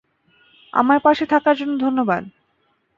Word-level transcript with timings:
আমার 0.73 0.99
পাশে 0.99 1.25
থাকার 1.25 1.55
জন্য 1.57 1.73
ধন্যবাদ। 1.77 2.23